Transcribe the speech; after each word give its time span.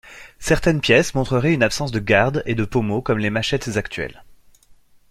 Certaines 0.39 0.81
pièces 0.81 1.13
montreraient 1.13 1.53
une 1.53 1.61
absence 1.61 1.91
de 1.91 1.99
garde 1.99 2.41
et 2.47 2.55
de 2.55 2.65
pommeau 2.65 3.03
comme 3.03 3.19
les 3.19 3.29
machettes 3.29 3.77
actuelles. 3.77 4.23